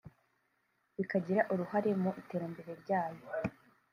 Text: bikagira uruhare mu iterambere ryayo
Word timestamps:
bikagira 0.95 1.41
uruhare 1.53 1.91
mu 2.01 2.11
iterambere 2.21 2.71
ryayo 2.81 3.23